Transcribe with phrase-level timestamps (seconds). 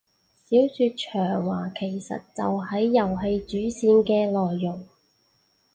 [0.49, 4.87] 小說長話其實就係遊戲主線嘅內容